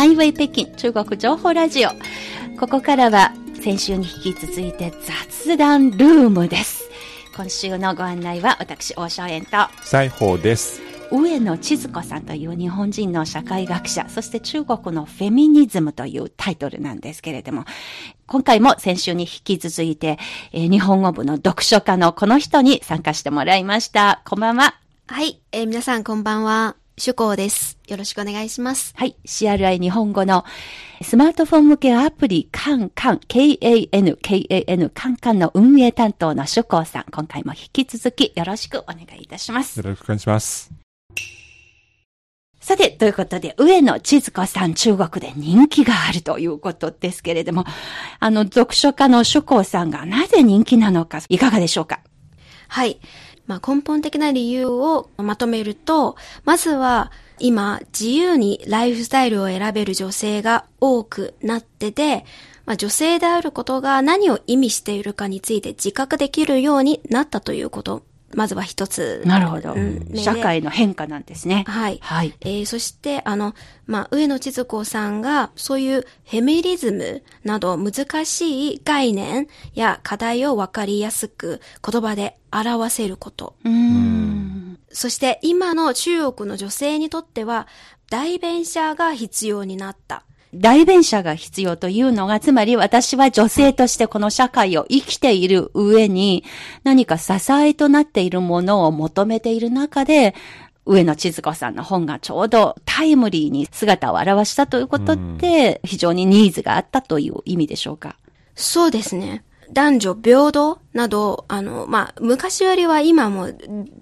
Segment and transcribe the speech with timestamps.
[0.00, 1.90] ハイウェイ北京中国情報ラジオ。
[2.58, 6.88] ここからは先週に引き続いて雑談ルームです。
[7.36, 10.80] 今週のご案内は私、大正円と西宝です。
[11.12, 17.66] 上野千鶴子さんという日本人の社会学者、そして中国のフェミニズムというタイトルなんですけれども、
[18.26, 20.18] 今回も先週に引き続いて、
[20.52, 24.22] えー日本語部の読書家のこの人に参加してもらいました。
[24.24, 24.76] こんばんは。
[25.08, 26.79] はい、えー皆さんこんばんは。
[26.96, 27.78] 主公です。
[27.88, 28.92] よろしくお願いします。
[28.96, 29.16] はい。
[29.24, 30.44] CRI 日本語の
[31.02, 39.84] スマートフォン向けアプリカンカン、K-A-N、K-A-N、カンカンの運営担当の主公さん、今回も引き続きよろしくお願いいたしますよ。
[39.84, 40.70] ろしくお願いします。
[42.60, 47.64] さて、ということで、上野千鶴子さん、中国で人気があるということですけれども、
[48.18, 52.00] あの、読書家の主公さんがなぜ人気なのか、いかがでしょうか？
[52.68, 53.00] はい。
[53.50, 62.24] まあ、根本的な理由をまとめると、まずは今自由にライフスタイルを選べる女性が多くなってて、
[62.64, 68.04] まあ、女性であることが何を意味しているかについて自覚できるようになったということ。
[68.34, 69.22] まずは一つ。
[69.26, 69.72] なるほど。
[69.72, 71.64] うんね社会の変化なんですね。
[71.66, 71.98] はい。
[72.00, 72.34] はい。
[72.40, 73.54] えーそして、あの、
[73.86, 83.56] まあ、上野千鶴子さんが、そういうフェミニズムなど難しい概念や課題をわかりやすく言葉で表せること。
[83.64, 84.78] うーん。
[84.92, 87.66] そして、今の中国の女性にとっては、
[88.10, 90.24] 代弁者が必要になった。
[90.52, 96.44] 代弁者が必要というのが、つまり私は女性としてこの社会を生きている上に、
[96.82, 100.34] 何か支えとなっているものを求めている中で、
[100.86, 108.16] 上野千鶴子さんの本がちょうどタイムリーに姿を現したということで、非常にニーズがあったという意味でしょうか？
[108.56, 109.44] そうですね。
[109.72, 113.48] 男女平等など、あの、まあ、昔よりは今も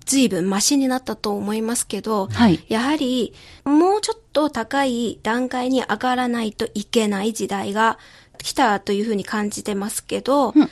[0.05, 2.65] 随分マシになったと思いますけど、はい。
[2.69, 7.99] やはりもうちょっと高い段階に上がらないといけない時代が
[8.39, 10.69] 来たというふうに感じてますけど、うん。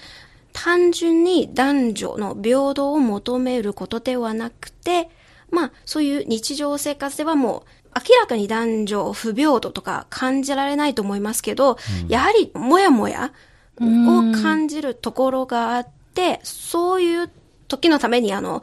[0.53, 5.11] 単純に男女の平等を求めることではなくて、
[5.51, 7.63] まあ、そういう日常生活ではもう、
[7.97, 11.77] 明らかに男女不平等とか感じられないと思いますけど、
[12.09, 13.33] やはりもやもや
[13.81, 17.31] を感じるところがあって、そういう
[17.69, 18.63] 時のためにあの、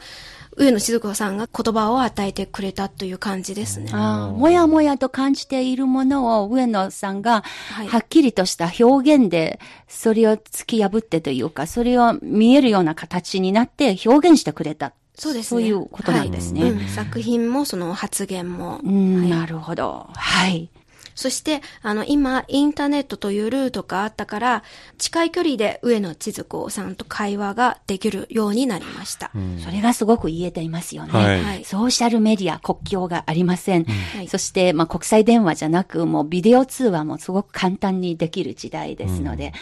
[0.55, 3.89] 上野千鶴子さんが言葉を与えてくれたという感じですね。
[3.93, 14.93] ああ、もやもやと感じているものを上野さんが、はいはっきりとした表現で、それを突き破ってというか、それを見えるような形になって表現してくれた。
[15.15, 15.49] そうですね。
[15.49, 16.61] そういうことなんですね。
[16.61, 18.79] はいうん作品もその発言も。
[18.83, 20.07] うん、はいなるほど。
[20.13, 20.69] はい。
[21.15, 24.63] そして、あの、今、インターネットというルートがあったから、
[24.97, 29.31] 近い距離で上野千鶴子さんと会話ができるようになりました。
[29.63, 31.11] それがすごく言えていますよね。
[31.11, 31.43] はい。
[31.43, 31.65] はい。
[31.65, 33.85] ソーシャルメディア、国境がありません。
[33.85, 34.27] はい。
[34.27, 39.53] そして、まあ、国際電話じゃなく、もうビデオ通話もすごく簡単にできる時代ですので、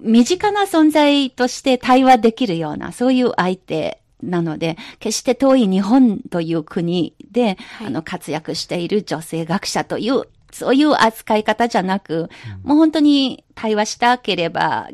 [0.00, 7.86] 身近な存在として対話できるような、そういう相手なので、決して遠い日本という国で、はい。
[7.88, 12.30] あの、活躍している女性学者という、そういう扱い方じゃなく、
[12.62, 14.88] もう本当に対話したければ、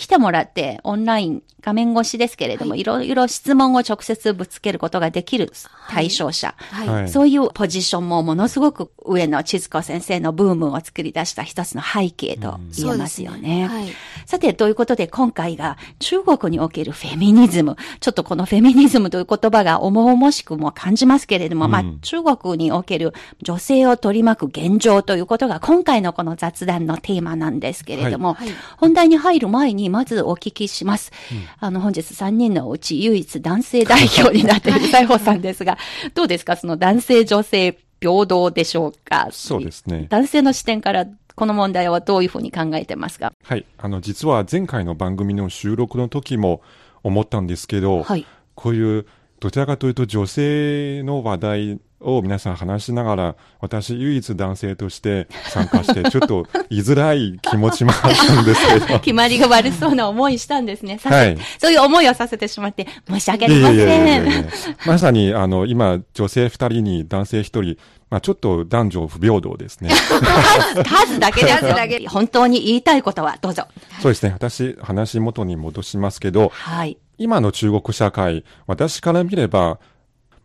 [0.00, 2.84] 来てもらって、オンライン、画面越しですけれども、、はい。
[2.84, 5.52] ろいろ質問を直接ぶつけることができる
[5.90, 6.54] 対象者。
[6.56, 6.88] はい。
[6.88, 7.08] はい。
[7.10, 13.68] そういうポジションもものすごく上野千鶴子先生のブームを作り出した一つの背景と言えますよね。
[13.68, 13.96] そうですね。
[14.24, 17.76] さて、ということで今回が中国におけるフェミニズム。
[18.00, 23.12] ちょっとこのフェミニズムという言葉が重々しくも感じますけれども、まあうん中国における
[23.42, 28.48] 女性を取り巻く現状ということが今回のこの雑談のテーマなんですけれども、はい。
[28.48, 28.56] はい。
[28.78, 31.12] 本題に入る前にまずお聞きします。
[31.58, 35.76] あの本日3人のうち唯一男性代表になっている西宝さんですが、
[36.14, 36.56] どうですか？
[36.56, 39.28] その男性女性平等でしょうか？
[39.30, 43.32] そうですね男性の視点からこの問題はどういうふうに考えてますか？
[43.42, 43.64] はい。
[43.78, 46.60] あの、実は前回の番組の収録の時も
[47.02, 48.26] 思ったんですけど、はい。
[48.54, 49.06] こういう、
[49.38, 58.86] どちらかというと女性の話題を皆さん話しながら、私唯一男性として参加して、 ちょっと言いづらい気持ちもあったんですけど。
[59.00, 60.98] 決まりが悪そうな思いしたんですね。
[61.02, 64.72] はいそういう思いをさせてしまって申し訳ありまいやいやいやいやいせん。
[64.72, 67.76] やまさに、あの、今、女性二人に男性一人、
[68.08, 69.90] まあちょっと男女不平等ですね。
[70.84, 73.66] 数だけですだけ本当に言いたいことはどうぞ。
[74.00, 74.32] そうですね。
[74.32, 76.98] 私、話元に戻しますけど、はい。
[77.18, 79.78] 今の中国社会、私から見れば、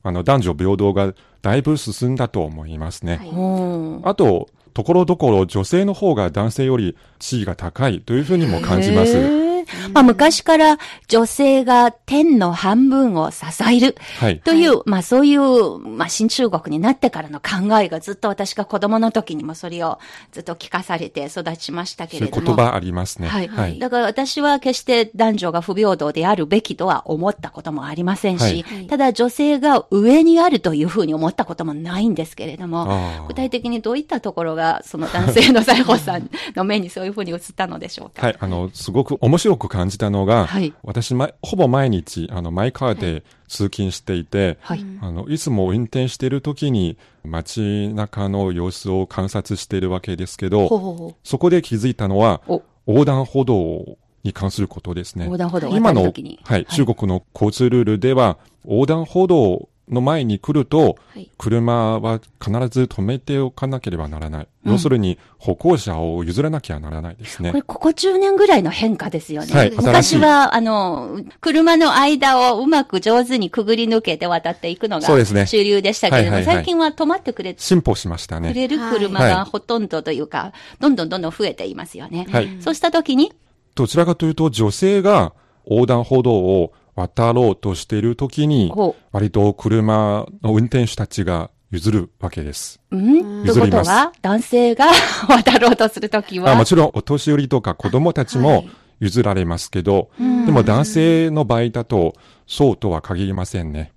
[0.04, 1.14] あの、男女平等が
[1.46, 3.18] だいぶ進んだと思いますね。
[3.18, 9.45] はいうんあと、ところどころ女性の方が男性より地位が高いというふうにも感じます。
[9.94, 10.78] まあ昔から
[11.08, 14.40] 女性が天の半分を支えるはい。
[14.40, 20.00] という、まあそういう、まあ新中国になってからの考えがずっと私が子供の時にもそれを
[20.32, 22.42] ずっと聞かされて育ちましたけれども。
[22.42, 23.28] う言葉ありますね。
[23.28, 23.48] はい。
[23.48, 23.80] はい。
[23.80, 38.26] だから私は決して男女が不平等であるべきとは思ったこともありませんし、はいただ女性が上にあるというふうに思ったこともないんですけれども、具体的にどういったところがその男性の西郷さんの目にそういうふうに映ったのでしょうか？
[38.26, 40.74] はい、あの、すごく面白く感じたのが、はい。
[40.84, 44.86] 私、ま、ほぼ毎日、あの、マイカーで通勤していて、はい。
[45.02, 51.16] あの、いつも運転している時に街中の様子を観察しているわけですけど、ほうほうほう。
[51.24, 52.64] そこで気づいたのは、お。
[52.88, 55.26] 横断歩道に関することですね。
[55.26, 64.48] 横断歩道を今のはい、中国の交通ルールでは、横断歩道の前に来ると、はい車は必ず止めておかなければならない。
[64.64, 67.56] 要するに、歩行者を譲らなきゃならないですねこ。
[67.58, 69.54] れ、ここ10年ぐらいの変化ですよね。
[69.54, 78.50] はい昔は、あの、車の間をうまく上手にくぐり抜けて渡っていくのが主流でしたけれども、はいはいはい最近は止まってくれて進歩しましたね。
[78.50, 82.26] くれる車はいがほとんどというか、どんどんどんどん増えていますよね。
[82.32, 83.34] はいそうしたときに、
[83.76, 85.34] どちらかというと、女性が
[85.70, 92.80] 横断歩道を渡ろうとしているときにほ、割と車の運転手たちが譲るわけです。
[92.92, 93.44] うん？
[93.46, 94.86] ということ譲りますは、男性が
[95.28, 98.70] 渡ろうとするときは、あもちろん、お年寄りとか子供たちはもい
[99.02, 102.14] 譲られますけど、でも男性の場合だと、
[102.48, 103.92] そうとは限りませんね。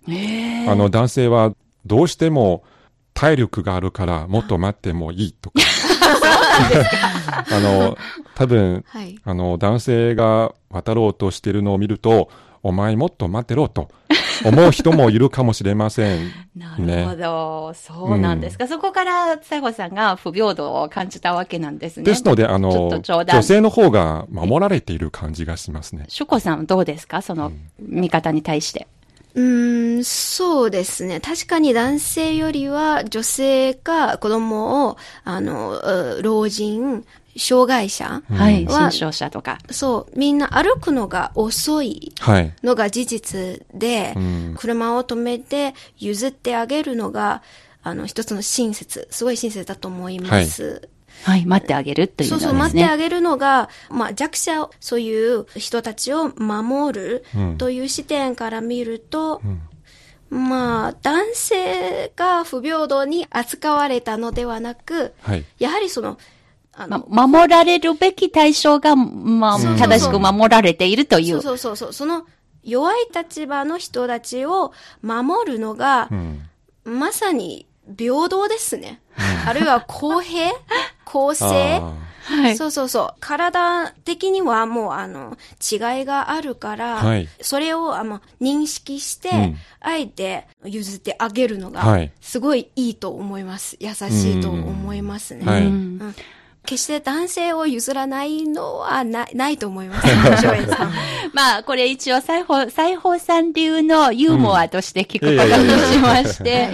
[0.69, 1.53] あの、男性は
[1.87, 2.65] どうしても
[3.15, 5.61] 体力があるからもっと待ってもいいとか。
[7.51, 7.97] あの、
[8.35, 9.19] 多分、はい。
[9.25, 12.29] あの、男性が渡ろうとしているのを見ると、
[12.63, 13.89] お前もっと待ってろと
[14.45, 16.31] 思う人もいるかもしれません。
[16.57, 18.67] なるほど、そうなんですか。
[18.69, 22.05] そこから、西郷さんが不平等を感じたわけなんですね。
[22.05, 26.05] ですので、あの女性の方が守られている感じがしますね。
[26.09, 27.23] シュコさんどうですか？
[27.23, 28.87] その見方に対して。
[28.98, 31.21] うーん、そうですね。
[31.21, 37.05] 確かに男性よりは女性か子供を、あの、う老人、
[37.37, 38.67] 障害者、はい。
[38.67, 39.59] は新商者とか。
[39.71, 42.53] そう、みんな歩くのが遅いはい。
[42.63, 47.43] のが事実で、うん車を止めて譲ってあげるのが、
[47.83, 50.65] あの、一つの親切、すごい親切だと思います。
[50.65, 50.89] はい。
[51.47, 52.49] 待ってあげるというのですね。
[52.49, 59.43] そうそう、待ってあげるのが、まあ、弱者、そういう人たちを守るうんという視点から見ると、
[60.31, 65.45] まあ、男性が不平等に扱われたのではなく、はい。
[65.59, 66.19] やはりその、
[66.75, 71.43] あの、ま、守られるべき対象が、まあ、正しく守られているといそうう。
[71.43, 72.27] そうそうそう、その
[72.63, 74.73] 弱い立場の人たちを
[75.03, 76.49] 守るのがう、ん。
[76.85, 77.67] まさに
[77.97, 79.01] 平等ですね。
[79.49, 80.51] あるいは公平？
[81.05, 81.47] 公正？
[81.77, 81.95] あ
[82.29, 82.57] はい。
[82.57, 83.21] そうそうそう。
[83.21, 87.29] 体的にはもうあの、違いがあるから、はい。
[87.41, 89.57] それをあの認識して、うん。
[89.81, 93.77] あえて譲ってあげるのがはい、すごいいいと思います。
[93.81, 95.45] 優しいと思いますね。
[95.47, 95.63] はい。
[95.63, 95.71] うんう
[96.05, 96.15] ん
[96.69, 100.07] 決して男性を譲らないのはないないと思います。
[101.33, 106.69] まあ、これ一応、西宝、西宝さん流のユーモアとして聞くことにしまして、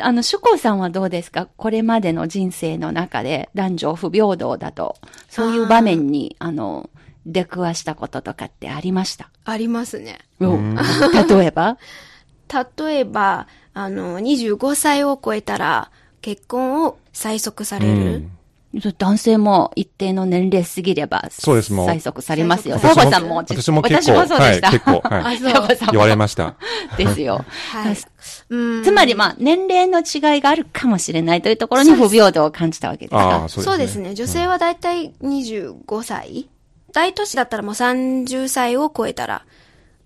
[0.00, 1.46] あの、主公さんはどうですか？
[1.58, 4.96] これまでの人生の中で男女不平等だと、
[5.28, 6.88] そういう場面に、あの、
[7.26, 9.28] 出くわしたこととかってありました？
[9.44, 10.20] ありますね。
[10.40, 10.74] うん
[11.28, 11.76] 例えば？
[12.78, 15.90] 例えば、あの、25歳を超えたら
[16.22, 18.28] 結婚を催促さーれる。
[18.74, 22.76] うん男性も一定の年齢過ぎれば、そうですもう催促されますよ。
[22.76, 24.68] 催促西郷さんも、私も結構私もそうでした。
[24.68, 26.54] はい 結構はいあ、西郷さんも言われました。
[26.98, 27.44] ですよ。
[27.72, 27.96] はい。
[28.50, 33.44] うんつまり、まあ、年齢の違いがあるかもしれないというところに不平等を感じたわけですあか？
[33.44, 33.48] あ、。
[33.48, 33.86] そそううでね。
[33.86, 34.14] ですすね。
[34.14, 36.48] 女性はだいたい25歳。
[36.92, 39.44] 大都市だったらもう30歳を超えたら、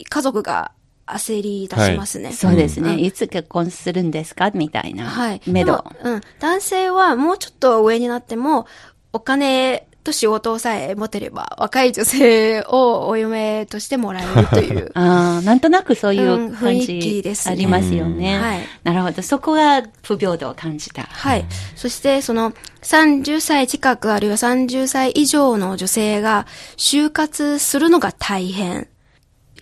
[0.09, 0.71] 家族が
[1.07, 2.33] 焦り出しますね。
[2.33, 2.91] そうですね。
[2.95, 4.51] うんいつ結婚するんですか？
[4.53, 5.05] みたいな。
[5.07, 5.41] はい。
[5.47, 6.13] めどでも。
[6.15, 6.21] うん。
[6.41, 8.67] 男性はもうちょっと上になっても、
[9.13, 14.91] お金と仕事さえ持てれば、若い女性をお嫁としてもらえるという。
[14.99, 18.37] ああ、なんとなくそういううん感雰囲気じですねありますよね。
[18.37, 19.23] うんはいなるほど。
[19.23, 21.03] そこが不平等を感じた。
[21.05, 21.45] はい。
[21.77, 28.89] そして、その、30歳近くあるいは30歳以上の女性が就活するのが大変。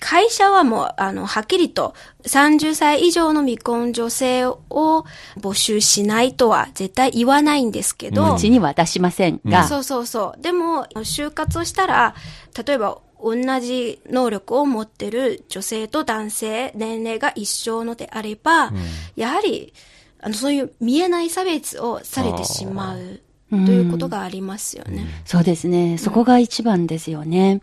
[0.01, 4.57] 会社はもう、あの、はっきりと30歳以上の未婚女性を
[5.39, 10.43] 募集しないとは絶対言わないんですけど、うちには出しませんが、そうそうそう。
[10.43, 12.15] でも、就活をしたら、
[12.67, 18.73] 例えば、同じ能力を持ってる女性と男性、年齢が一緒のであれば、
[19.15, 19.75] やはり、
[20.23, 23.21] あの、そういう見えない差別をされてしまう。
[23.51, 25.07] ということがありますよね。
[25.25, 25.99] そうですね。
[25.99, 27.61] そこが一番ですよね。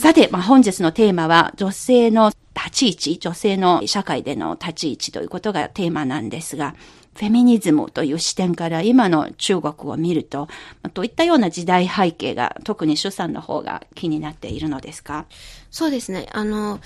[0.00, 6.74] さて、まあ、本日のテーマは女性の立ち位置、女性の社会での立ち位置ということがテーマなんですが、
[7.16, 10.48] フェミニズムという視点から今の中国を見ると、
[10.94, 15.26] どういったような時代背景が特に主さんの方が気になっているのですか？
[15.70, 16.26] そうですね。
[16.32, 16.80] あの、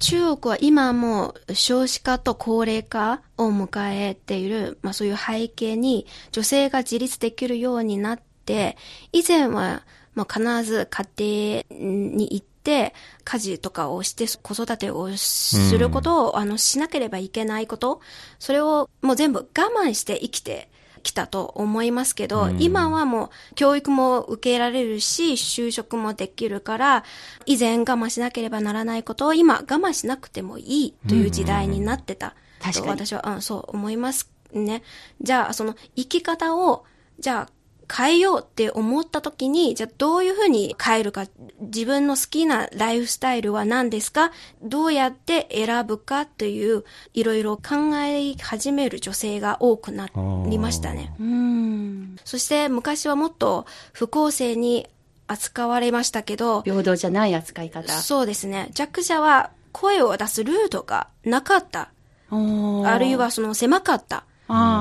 [0.00, 8.76] 中国は今も少子化と高齢化を迎えている、まあそういう背景に女性が自立できるようになって、
[9.12, 9.82] 以前は
[10.14, 12.94] まあ必ず家庭に行って
[13.24, 18.00] 家事とかをして子育てをすることを、あのしなければいけないこと、
[18.38, 19.44] それをもう全部我
[19.84, 20.70] 慢して生きて
[21.02, 27.04] きたと思いますけど、うん今はもう教育も受けられるし、就職もできるから、
[27.46, 32.34] 以前我慢しなければならないことを今我慢しなくてもいいという時代になってた。
[32.60, 34.82] 確かにと私は、うん、そう思いますね。
[35.20, 36.84] じゃあ、その生き方を、
[37.18, 37.61] じゃあ、
[37.94, 41.26] 変えようって思った時に、じゃあどういうふうに変えるか、
[41.60, 44.32] 自分の好きなライフスタイルは何ですか
[44.62, 50.08] どうやって選ぶかという、いろいろ考え始める女性が多くな
[50.48, 51.14] りましたね。
[51.20, 52.16] うーん。
[52.24, 54.88] そして昔はもっと不公正に
[55.26, 57.92] 扱われましたけど、平等じゃない扱い方。
[57.92, 58.70] そうですね。
[58.72, 61.90] 弱者は声を出すルートがなかった。
[62.30, 64.24] あるいはその狭かった。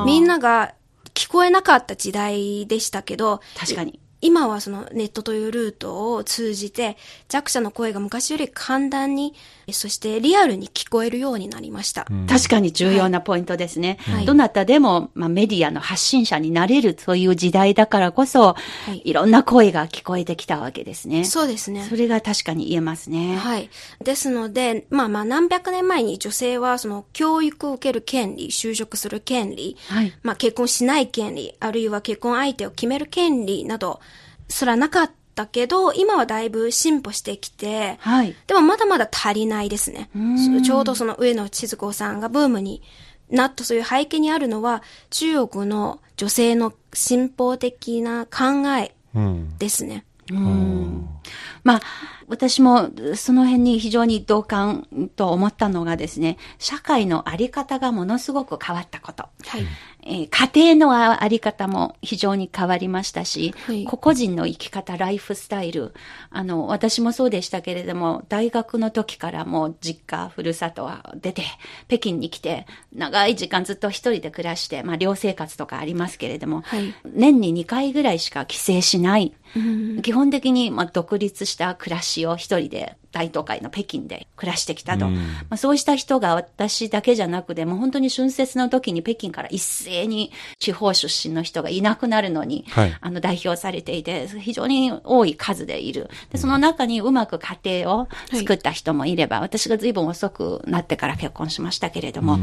[0.05, 0.73] みんなが
[1.21, 4.00] 聞こえなかった時代でしたけど、確かに。
[4.21, 6.97] 今はそのネットというルートを通じて
[7.27, 9.33] 弱者の声が昔より簡単に、
[9.71, 12.05] そしてリアルに聞こえるようになりました。
[12.27, 13.97] 確かに重要なポイントですね。
[14.01, 18.53] はいどなたでも、まあ、メディアの発信者になれるという時代だからこそ、
[18.85, 21.25] はいいろんな声が聞こえてきたわけですね。
[21.25, 21.95] そうですねそ。
[21.95, 23.35] れが確かに言えますね。
[23.35, 23.69] はい。
[24.03, 33.99] ですので、まあまあ何百年前に女性はその教育を受ける権利、就職する権利、はいまあ結婚しない権利、あるいは結婚相手を決める権利など
[34.51, 38.35] すらなかったけど、今はだいぶ進歩してきて、はい。
[38.47, 40.63] でもまだまだ足りないですねん。
[40.63, 42.81] ちょうどその上野千鶴子さんがブームに
[43.29, 49.57] なったそういう背景にあるのは、中国の女性の進歩的な考えうん。
[49.57, 50.05] ですね。
[50.31, 51.09] うん
[51.63, 51.81] まあ、
[52.27, 59.23] 私もその辺に非常に同感と思ったのがですね、社会のあり方がものすごく変わったこと。
[59.45, 59.65] はい。
[60.03, 63.85] えー家庭のあり方も非常に変わりましたし、はい。
[63.85, 65.93] 個々人の生き方、ライフスタイル、
[66.29, 71.43] あの、私もそうでしたけれども、大学の時からもう実家、ふるさとは出て、
[71.87, 76.93] 北京に来て、長い時間ずっと一人で暮らして、まあ、寮生活とかありますけれども、はい。
[77.05, 79.33] 年に2回ぐらいしか帰省しない。
[79.55, 80.01] うん。
[80.01, 85.07] 基本的に、まあ、独立した暮らしを一人で大都会の北京で暮らしてきたと。
[85.07, 96.09] うんまあ、そうした人が私だけじゃなくて、もう本当に春節の時に北京から一斉に地方出身の人がいなくなるのに、はいあの代表されていて、非常に多い数でいる。
[96.29, 102.39] で、その中にうまく家庭を作った人もいれば、私が随分遅くなってから結婚しましたけれども、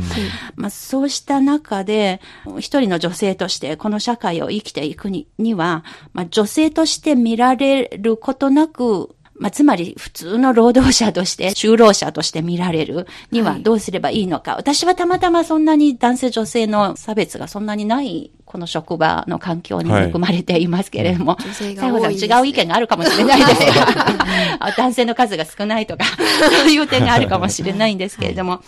[0.56, 2.20] まあ、そうした中で、
[2.58, 13.62] 一人の女性としてこの社会を生きていくにには、まあ、女性として見られることなく、まあ、つまり普通の労働者として、 就労者として見られるにははい。
[13.62, 14.56] どうすればいいのか。
[14.56, 26.04] 私はたまたまそんなに男性女性の差別がそんなにない、この職場の環境に恵まれていますけれども、女性が最後さん違う意見があるかもしれないですが、あ 男性の数が少ないとか、
[26.60, 28.60] そういう点があるかもしれないんですけれども、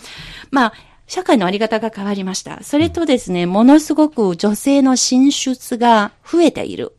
[0.50, 0.72] まあ、
[1.06, 2.62] 社会のあり方が変わりました。
[2.62, 6.94] それとですね、ものすごく女性の進出が増えている。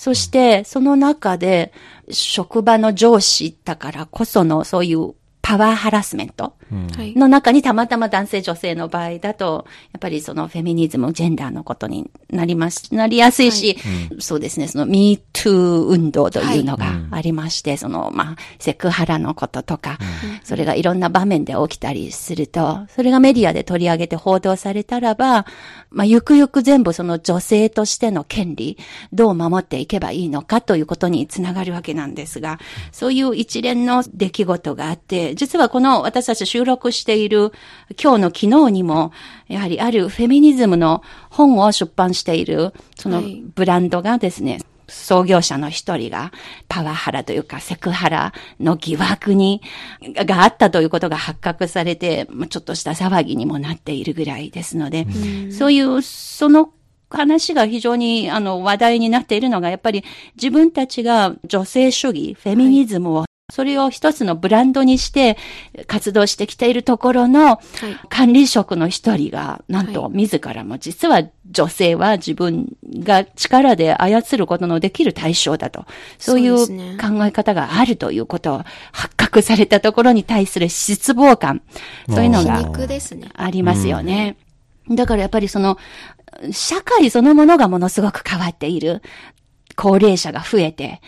[0.00, 1.74] そして、その中で、
[2.10, 5.12] 職場の上司だからこそのそういう
[5.50, 6.54] パワーハラスメント
[6.96, 7.14] はい。
[7.16, 13.76] の中にたまたま男性女性の場合だと、やっぱりそのフェミニズム、ジェンダーのことになります、なりやすいし、
[14.20, 19.98] そうですね、その MeToo 運動というのがありまして、その、まあ、セクハラのこととか、
[20.44, 25.46] それがいろんな場面で起きたりすると、それがメディアで取り上げて報道されたらば、
[25.90, 28.78] まあ、ゆくゆく全部その女性としての権利、
[29.12, 32.60] どう守っていけばいいのかということにつながるわけなんですが、
[32.92, 37.52] そういう一連の出来事があって、実はこの私たち収録している
[37.98, 39.10] 今日の昨日にも、
[39.48, 43.42] やはりあるフェミニズムの本を出版している、そのはい。
[43.54, 46.30] ブランドがですね、創業者の一人が
[46.68, 49.62] パワハラというかセクハラの疑惑に、
[50.14, 55.06] があったということが発覚されて、まあちょっとした騒ぎにもなっているぐらいですので、
[55.52, 56.70] そういう、その
[57.08, 60.04] 話が非常にあの話題になっているのが、やっぱり
[60.36, 65.36] 自分たちが女性主義、フェミニズムをそれを一つのブランドにして
[65.86, 67.60] 活動してきているところのはい。
[68.08, 75.84] 管理職の一人が、なんとはい自らも実は女性は自分が力で操ることのできる対象だと。
[76.18, 76.56] そういう
[76.98, 81.62] 考え方があるということを発覚されたところに対する失望感。
[82.08, 82.58] そういうの皮が。
[83.34, 84.36] ありますよね。
[84.90, 85.78] だからやっぱりその、
[86.52, 89.02] 社会そのものがものすごく変わっている。
[89.80, 91.00] 高齢者が増えて、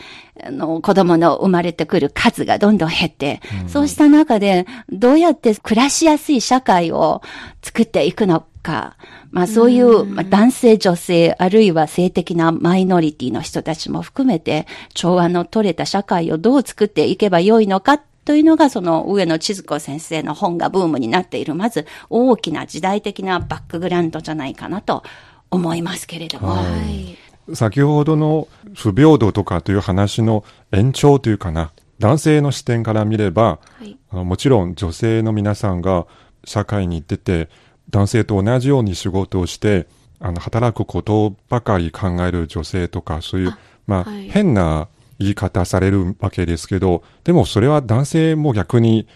[0.42, 7.20] あの、子供の生まれてくる数がどんどん減って、そうした中で、どうやって暮らしやすい社会を
[7.62, 8.96] 作っていくのか、
[9.30, 25.02] まあそういう、まあ男性、女性、あるいは性的なマイノリティの人たちも含めて、調和の取れた社会をどう作っていけばよいのかというのが、その上野千鶴子先生の本がブームになっている、まず大きな時代的なバックグラウンドじゃないかなと
[25.50, 26.48] 思いますけれども。
[26.48, 27.21] はいはい。
[27.54, 33.96] 先ほどの不平等とかという話の延長というかな、男性の視点から見れば、はい。
[34.10, 36.06] あのもちろん女性の皆さんが
[36.44, 37.48] 社会に出て、
[37.90, 39.86] 男性と同じように仕事をして、
[40.20, 43.54] あの、働くことばかり考える女性とか、そういう、
[43.86, 49.06] まあ、はい変な言い方されるわけですけど、でもそれは男性も逆に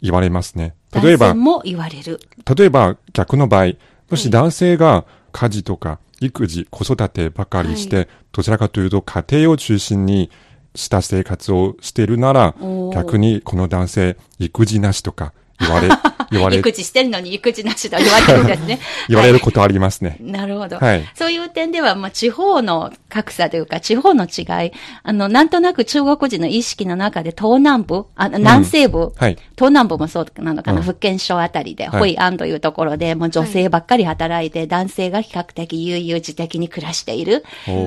[0.00, 0.74] 言われますね。
[0.92, 2.20] 例えば男性、も言われる。
[2.56, 3.72] 例えば逆の場合、
[4.10, 10.30] もし男性が家事とか育児、子育てばかりして、はどちらかというと家庭を中心に
[10.74, 12.54] した生活をしているなら
[12.92, 15.88] 逆にこの男性、育児なしとか言われ、
[16.30, 18.80] 言われ、育児してるのに育児なしと言われるんですね。
[19.08, 20.16] 言われることありますね。
[20.20, 20.78] なるほど。
[20.78, 29.36] はいそういう点では、まあ、地方の格差というか、地方の違い、あの、なんとなく中国人の意識の中で東南部、あ南西部、はい。
[29.56, 37.44] 東南部もそうなのかな、うん福建省あたりで、はいホイアンというところで、もう女性ばっかり働いて、男性が比較的悠々自適に暮らしている。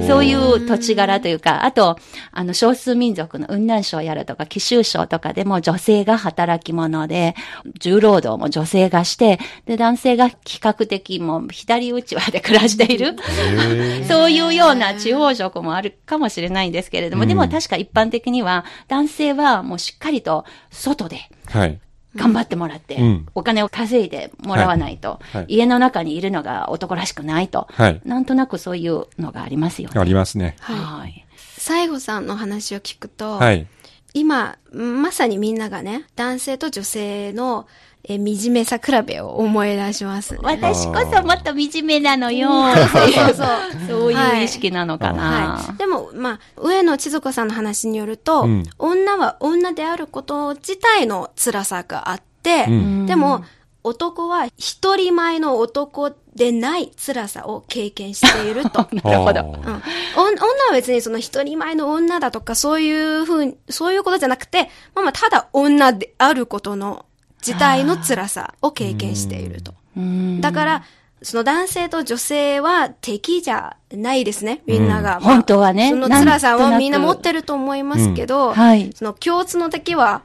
[0.08, 1.98] そういう土地柄というか、あと、
[2.32, 7.36] あの、少数民族の雲南省やらとか、貴州省とかでも女性が働き者で、
[7.80, 13.16] 重労働も女性がして、で、男性が比較的もう左打ちわで暮らしている。
[14.08, 21.80] そういうような地方職もあるかもしれないんですけれども、うんでも確か一般的には、男性はもうしっかりと外で、はい。
[22.16, 28.02] 頑張ってもらって、うんお金を稼いでもらわないと、はいはい家の中にいるのが男らしくないと、はい。
[28.06, 30.00] なんとなくそういうのがありますよね。
[30.00, 30.56] ありますね。
[30.60, 30.78] はい。
[31.02, 31.26] はい。
[31.58, 33.68] 西郷さんの話を聞くと、はい。
[34.16, 37.68] 今、まさにみんながね、男性と女性の
[38.08, 40.40] え惨めさ比べを思い出しますね。
[40.44, 42.50] 私こそもっと惨めなのよ。
[42.88, 43.48] そうそうそう。
[43.88, 45.58] そういう意識なのかな。
[45.58, 45.78] はい。
[45.78, 53.44] でも、まあ、上野千鶴子さんの話によると、うん女は女であること自体の辛さがあって、うんでも、
[53.86, 58.88] 男は一人前の男でない辛さを経験していると。
[59.04, 59.42] なるほど。
[59.42, 67.06] うん、女は別にその一人前の女だとかそういうふうに、そういうことじゃなくて、まあまあただ女であることの
[67.46, 69.76] 自体の辛さを経験していると。
[69.96, 70.84] うんだから、
[71.22, 75.18] その男性と女性は敵じゃないですね、みんなが。
[75.18, 78.92] うん本当はねその辛さなんとなくはみんな持ってると思いますけど、はい。
[78.96, 80.24] その共通の敵は、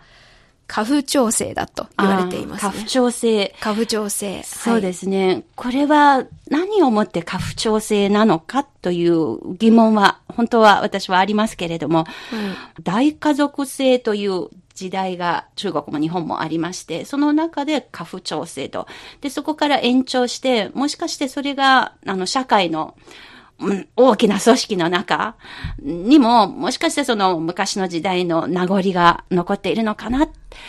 [0.70, 2.88] 花粉調整だと言われていますあー花粉ね。
[2.88, 3.54] 調整。
[3.58, 4.42] 花粉調整。。
[4.44, 5.42] そうですすね。
[5.56, 12.06] これは何をもって花粉調整なのかという疑問は、本当は私はありますけれども、
[12.84, 18.86] 大家族制という時代が中国も日本もありまして、その中で花粉調整と。
[19.20, 23.29] で、そこから延長して、もしかしてそれが、あの、社会の、うん
[23.94, 25.36] 大きな組織の中
[25.82, 30.28] にも、もしかしてその昔の時代の名残が残っているのかな？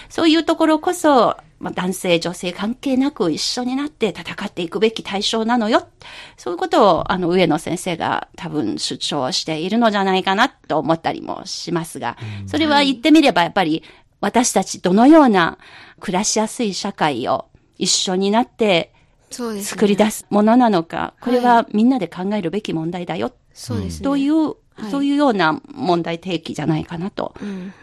[0.10, 5.88] そういうところこそ、まあ、男性、女性関係なく一緒になって戦っていくべき対象なのよ。
[6.36, 13.84] そういうことを、あの、上野先生が多分主張しているのじゃないかなと思ったりもしますが、それは言ってみればやっぱり
[14.20, 15.58] 私たちどのような
[16.00, 17.46] 暮らしやすい社会を
[17.78, 18.94] 一緒になって。
[19.32, 24.04] 作り出すものなのか、これはみんなで考えるべき問題だよ、そうですね。
[24.04, 24.56] という、はい
[24.90, 27.36] そういうような問題提起じゃないかなと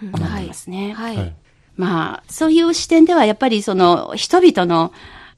[0.02, 0.94] 思ってますね。
[0.94, 1.16] はい。
[1.16, 1.34] はい
[1.78, 4.92] まあ、そういう視点ではやっぱりその人々の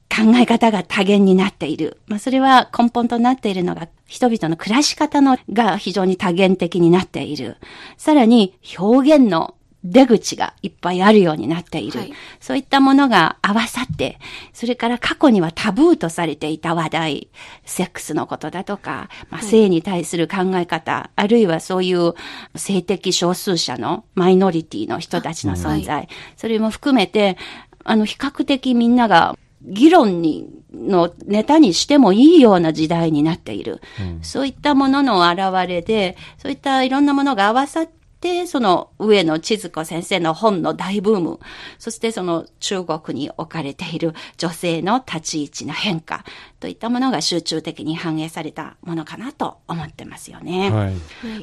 [0.09, 2.01] 考え方が多元になっている。
[2.07, 7.57] まあ、それは根本となっているのが人々の暮らし方のが非常に多元的になっている。
[7.95, 11.99] さらに表現の出口がいっぱいあるようになっている。
[11.99, 14.17] はいそういったものが合わさって、
[14.51, 17.27] それから過去にはタブーとされていた話題、
[17.65, 22.13] セックスのことだとか、まあ、性に対する考え方、あるいはそういう
[22.55, 27.37] 性的少数者のマイノリティの人たちの存在、それも含めて、
[27.83, 33.81] あの、比較的みんなが議論に、のネタにしてもいいような時代になっている。
[34.21, 37.89] そういったものの現れで、そういったいろんなものが合わさっ
[38.21, 41.39] で、その上野千鶴子先生の本の大ブーム、
[41.79, 46.23] そしてその中国に置かれている女性の立ち位置の変化
[46.59, 50.69] といったものが集中的に反映されたものかなと思ってますよね。
[50.69, 50.93] はい。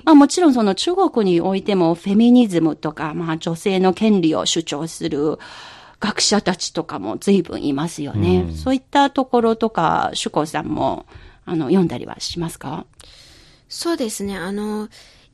[0.04, 5.38] まあもちろんその中国においてもフェミニズムとか、まあ女性の権利を主張する
[5.98, 8.42] 学者たちとかも随分いますよね。
[8.42, 11.06] うんそういったところとか、主子さんも、
[11.44, 12.86] あの、読んだりはしますか？
[13.68, 14.36] そうですね。
[14.36, 14.88] あの、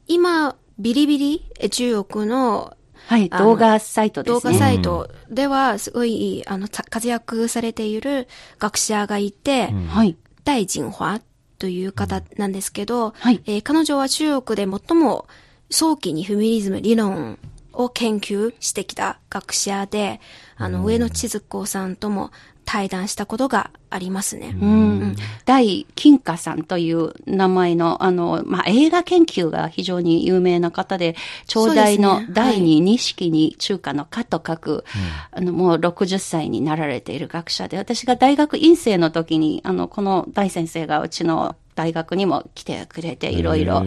[0.07, 4.41] 今、ビリビリ、え中国のはい、動画サイトですね。
[4.41, 10.17] 動画サイトでは、すごい、あの、た活躍されている学者がいて、うんはい。
[10.45, 11.21] 大 jin 華
[11.59, 15.27] という方なんですけど、はいえー彼女は中国で最も
[15.71, 17.39] 早期にフェミニズム理論
[17.73, 20.21] を研究してきた学者で、
[20.57, 22.31] あの、上野千鶴子さんとも
[22.65, 24.57] 対談したことがありますね。
[24.61, 25.17] うん。
[25.45, 31.15] 大金華さんという名前の、あの、まあ、映画研究が非常に有名な方で、
[31.47, 34.85] 長大の第二錦に中華の華と書く、
[35.31, 43.85] あの、もう60歳になられている学者で、私が大学院生の時に、あの、この大先生がうちの大学にも来てくれて、いろいろ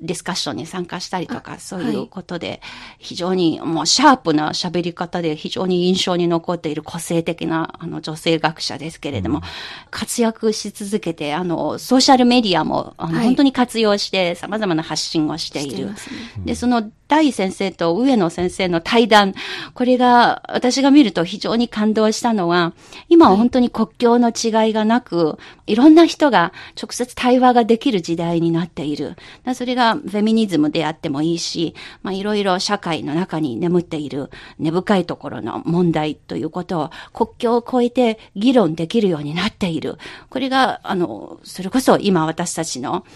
[0.00, 1.92] ディスカッションに参加したりとか、そうはい。
[1.92, 2.60] いうことで、
[2.98, 9.42] 非常にもうシャープな喋り方で非常に印象に残っている個性的なあの女性学者ですけれども、
[9.90, 13.26] 活躍し続けて、あの、ソーシャルメディアもあの、はい。
[13.26, 15.90] 本当に活用して様々な発信をしている。
[16.44, 19.34] で、その大先生と上野先生の対談、
[19.74, 22.74] これが私が見ると非常に感動したのは、
[23.08, 29.16] 今は本当に国境の違いがなく、いろんな人が直接対話ができる時代になっている。
[29.54, 39.96] それがフェミニズムであってもいいし、まあいろいろ社会の中に眠っている根深いところの問題ということを国境を越えて議論できるようになっている。
[40.28, 43.06] これが、あの、それこそ今私たちの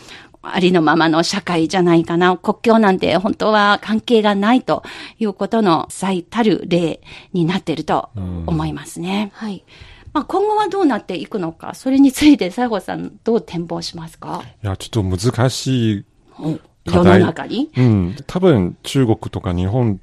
[0.43, 2.37] ありのままの社会じゃないかな。
[2.37, 4.83] 国境なんて本当は関係がないと
[5.19, 7.01] いうことの最たる例
[7.33, 9.31] になっていると思いますね。
[9.35, 9.65] はい。
[10.13, 14.43] まあ今後はどうなっていくのか、それについて西郷さんどう展望しますか？
[14.63, 16.05] いや、ちょっと難しい
[16.39, 17.21] 世の課題。
[17.23, 17.71] 中に？
[17.77, 18.17] うん。
[18.27, 20.01] 多分、中国とか日本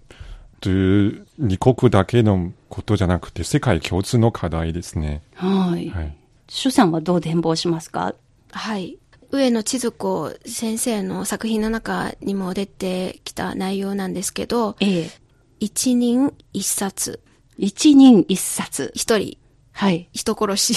[0.62, 5.22] という二国だけのことじゃなくて、世界共通の課題ですね。
[5.36, 5.90] はい。
[5.90, 6.16] はい。
[6.48, 8.16] 主さんはどう展望しますか？
[8.52, 8.98] はい。
[9.32, 15.12] 上野千鶴子先生の作品の中にも出てきた内容なんですけど、ええ。
[15.60, 17.20] 一人一冊、
[17.58, 18.92] 一人一冊。
[18.96, 19.38] 一人
[19.72, 20.10] はい。
[20.14, 20.76] 人殺し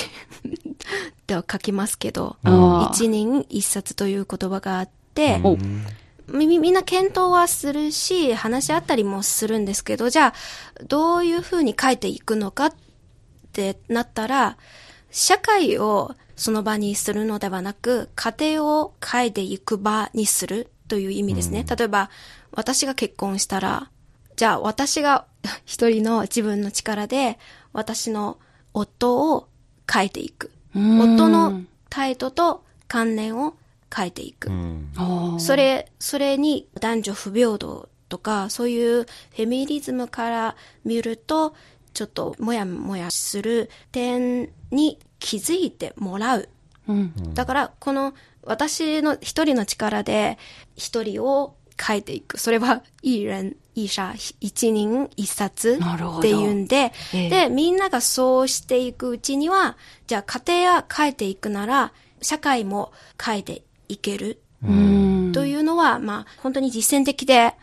[1.26, 2.36] では書きますけど、
[2.92, 5.40] 一人一冊という言葉があって、
[6.28, 12.74] みみんな検討はするし、話し合ったりもするんですけど、じゃあ、どういうふうに書いていくのかっ
[13.52, 14.56] てなったら、
[15.10, 21.64] 社会をその場にするのではなく、家庭を変えていく場にするという意味ですね。
[21.68, 22.10] 例えば、
[22.52, 23.90] 私が結婚したら、
[24.36, 25.26] じゃあ私が
[25.64, 27.38] 一人の自分の力で、
[27.72, 28.38] 私の
[28.74, 29.48] 夫を
[29.90, 30.52] 変えていく。
[30.74, 33.54] 夫の態度と観念を
[33.94, 34.48] 変えていく。
[34.48, 35.36] うん。
[35.38, 41.54] それ、それに男女不平等とか、そういうフェミニズムから見ると、
[41.92, 46.48] ちょっともやもやする点に気づいてもらう。
[46.88, 47.34] うん。
[47.34, 50.36] だから、この私の一人の力で
[50.74, 52.38] 一人を変えていく。
[52.38, 64.42] それは、一人一社、一人一冊なるほどっていうんで、ええで、みんながそうしていくうちには、じゃあ家庭は変えていくなら、社会も変えていける。
[64.66, 65.32] うん。
[65.32, 67.54] というのは、まあ、本当に実践的で、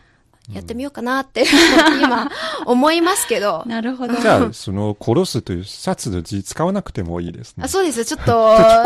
[0.53, 1.45] やってみようかなって、
[2.01, 2.29] 今、
[2.65, 3.63] 思いますけど。
[3.67, 4.15] なるほど。
[4.15, 7.67] じゃあ、その、殺すという殺の字使わなくてもいいですねあ。
[7.67, 8.03] そうです。
[8.03, 8.31] ちょっと、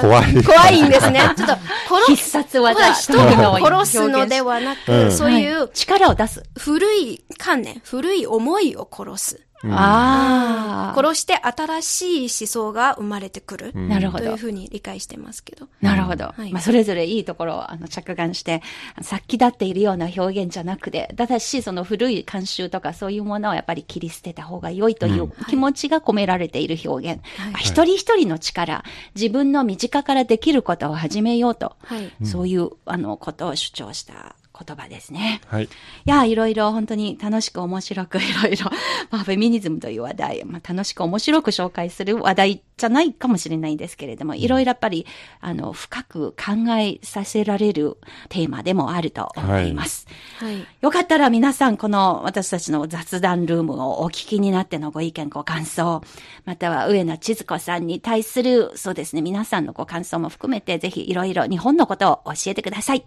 [0.01, 1.21] 怖い怖いんですね。
[1.37, 1.55] ちょっと、
[1.87, 2.93] この、必殺技。
[2.93, 3.17] 人
[3.51, 6.43] を殺すのではなく、うんそういうはい力を出す。
[6.57, 9.41] 古い観念、古い思いを殺す。
[9.71, 10.95] ああ。
[10.95, 13.73] 殺して新しい思想が生まれてくる。
[13.77, 14.37] んなるほどという。
[14.37, 15.67] ふうに理解してますけど。
[15.81, 16.33] なるほど。
[16.35, 18.61] はいまあ、それぞれいいところをあの着眼して、
[19.01, 27.21] 殺気立っているような表現じゃなくて、ただし、その古い慣習とかそういうものをやっぱり切り捨てた方が良いという気持ちが込められている表現。
[27.51, 28.83] まあ一人一人の力、
[29.15, 32.25] 自分の身近からできることを始めようと、はい。
[32.25, 35.41] そういう、あの、ことを主張した言葉ですね。
[35.47, 35.63] はい。
[35.65, 35.67] い
[36.05, 38.69] や、いろいろ本当に楽しく面白く、いろいろ、
[39.09, 45.07] まあ、フェミニズムという話題、まあ、楽しく面白く紹介する話題じゃないかもしれないんですけれども、いろいろやっぱり、
[45.41, 47.97] あの、深く考えさせられる
[48.29, 50.07] テーマでもあると思います。
[50.37, 50.65] はい。
[50.81, 56.03] よかったら皆さん、この私たちの雑談ルームをお聞きになってのご意見、ご感想、
[56.45, 63.03] または上野千鶴子さんに対する、そうですね、皆さんのご感想も含めて、ぜひいろいろ日本のことを教えてください。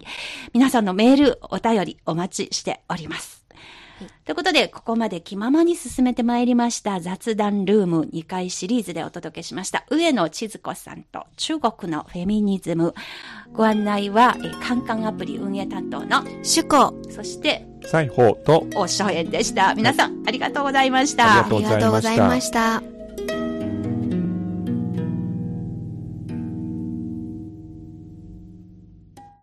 [0.53, 3.37] 皆さんのメール、お便りお待ちしております。
[4.25, 9.85] ということで、ここまで気ままに進めてまいりました雑談ルーム2回シリーズでお届けしました。
[9.89, 12.93] 上野千鶴子さんと中国のフェミニズム。
[13.53, 16.93] ご案内は、えーカンカンアプリ運営担当の、主語。
[17.09, 19.73] そして、裁縫とおしょえんでした。
[19.73, 20.23] 皆さん。
[20.27, 22.96] ありがとうございましたありがとうございました。